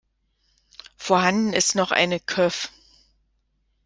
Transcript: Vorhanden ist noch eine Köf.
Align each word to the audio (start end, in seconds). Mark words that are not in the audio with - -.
Vorhanden 0.97 1.53
ist 1.53 1.75
noch 1.75 1.91
eine 1.91 2.19
Köf. 2.19 2.71